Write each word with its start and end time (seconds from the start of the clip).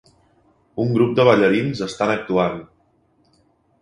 Un 0.85 0.95
grup 0.95 1.13
de 1.19 1.27
ballarins 1.29 1.83
estan 1.89 2.15
actuant 2.17 2.59